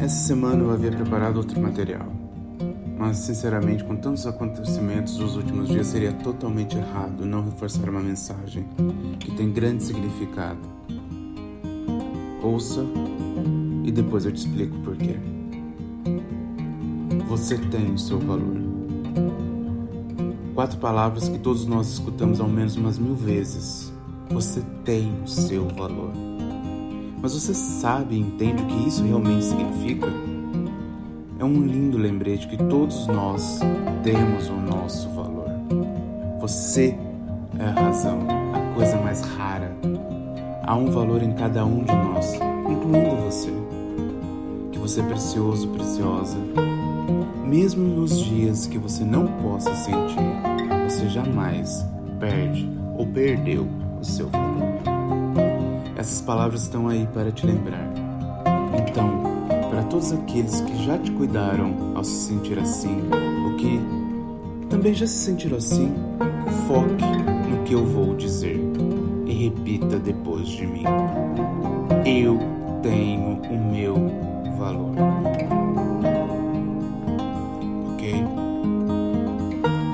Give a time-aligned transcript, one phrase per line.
[0.00, 2.10] Essa semana eu havia preparado outro material,
[2.96, 8.64] mas sinceramente, com tantos acontecimentos dos últimos dias, seria totalmente errado não reforçar uma mensagem
[9.18, 10.58] que tem grande significado.
[12.42, 12.82] Ouça
[13.84, 15.16] e depois eu te explico por quê.
[17.28, 18.56] Você tem o seu valor.
[20.54, 23.92] Quatro palavras que todos nós escutamos ao menos umas mil vezes.
[24.30, 26.29] Você tem o seu valor.
[27.22, 30.06] Mas você sabe e entende o que isso realmente significa?
[31.38, 33.60] É um lindo lembrete que todos nós
[34.02, 35.48] temos o nosso valor.
[36.40, 36.96] Você
[37.58, 38.18] é a razão,
[38.54, 39.76] a coisa mais rara.
[40.62, 43.52] Há um valor em cada um de nós, incluindo você.
[44.72, 46.38] Que você é precioso, preciosa.
[47.44, 50.24] Mesmo nos dias que você não possa sentir,
[50.88, 51.84] você jamais
[52.18, 53.66] perde ou perdeu
[54.00, 54.69] o seu valor.
[56.00, 57.86] Essas palavras estão aí para te lembrar.
[58.88, 59.22] Então,
[59.68, 63.02] para todos aqueles que já te cuidaram ao se sentir assim,
[63.44, 63.78] ou que
[64.70, 65.92] também já se sentiram assim,
[66.66, 67.04] foque
[67.50, 68.58] no que eu vou dizer
[69.26, 70.84] e repita depois de mim.
[72.06, 72.38] Eu
[72.82, 73.94] tenho o meu
[74.56, 74.94] valor.
[77.92, 78.24] Ok?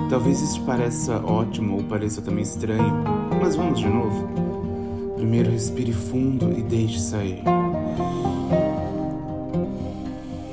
[0.09, 3.03] Talvez isso pareça ótimo ou pareça também estranho,
[3.41, 4.46] mas vamos de novo.
[5.17, 7.43] Primeiro respire fundo e deixe sair.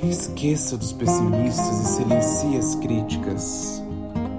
[0.03, 3.83] Esqueça dos pessimistas e silencie as críticas,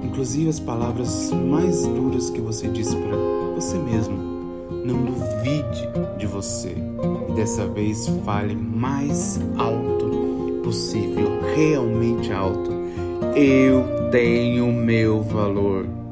[0.03, 3.17] inclusive as palavras mais duras que você disse para
[3.55, 4.17] você mesmo.
[4.85, 6.75] Não duvide de você
[7.29, 12.71] e dessa vez fale mais alto possível, realmente alto.
[13.37, 16.04] Eu tenho meu valor.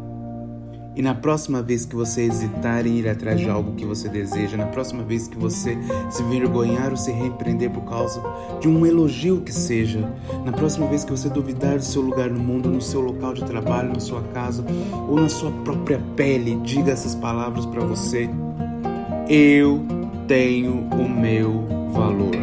[0.95, 4.59] E na próxima vez que você hesitar em ir atrás de algo que você deseja,
[4.59, 5.79] na próxima vez que você
[6.11, 8.23] se vergonhar ou se repreender por causa
[8.61, 10.01] de um elogio que seja,
[10.45, 13.42] na próxima vez que você duvidar do seu lugar no mundo, no seu local de
[13.45, 14.64] trabalho, na sua casa
[15.08, 18.29] ou na sua própria pele, diga essas palavras para você.
[19.30, 19.83] Eu
[20.29, 22.36] tenho o meu valor.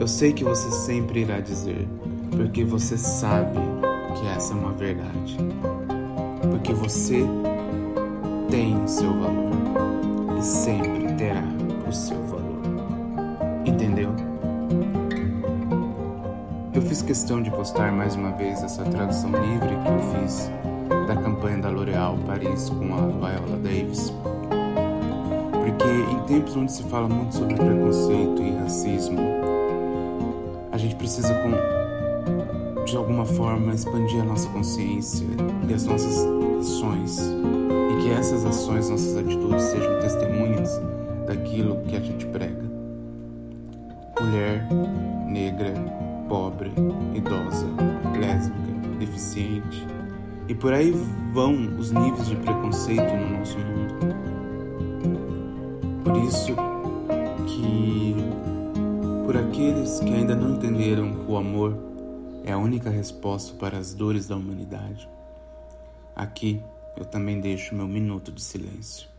[0.00, 1.86] Eu sei que você sempre irá dizer,
[2.30, 3.58] porque você sabe
[4.18, 5.36] que essa é uma verdade
[6.72, 7.24] porque você
[8.50, 11.44] tem o seu valor e sempre terá
[11.88, 12.60] o seu valor.
[13.66, 14.10] Entendeu?
[16.72, 20.50] Eu fiz questão de postar mais uma vez essa tradução livre que eu fiz
[21.06, 24.12] da campanha da L'Oréal Paris com a Viola Davis.
[25.52, 29.18] Porque em tempos onde se fala muito sobre preconceito e racismo,
[30.70, 31.81] a gente precisa com
[32.84, 35.26] de alguma forma expandir a nossa consciência
[35.68, 36.26] e as nossas
[36.60, 40.80] ações, e que essas ações, nossas atitudes sejam testemunhas
[41.26, 42.62] daquilo que a gente prega.
[44.20, 44.68] Mulher,
[45.26, 45.72] negra,
[46.28, 46.72] pobre,
[47.14, 47.66] idosa,
[48.20, 49.86] lésbica, deficiente,
[50.48, 50.94] e por aí
[51.32, 54.14] vão os níveis de preconceito no nosso mundo.
[56.04, 56.54] Por isso
[57.46, 58.16] que
[59.24, 61.91] por aqueles que ainda não entenderam o amor
[62.44, 65.08] é a única resposta para as dores da humanidade.
[66.14, 66.62] Aqui
[66.96, 69.11] eu também deixo meu minuto de silêncio.